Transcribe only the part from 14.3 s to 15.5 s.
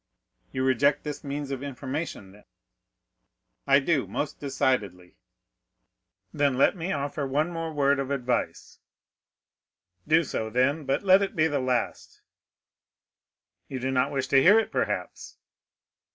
hear it, perhaps?"